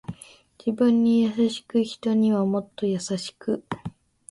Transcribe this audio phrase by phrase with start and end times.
[0.57, 3.63] 自分に優しく人にはもっと優しく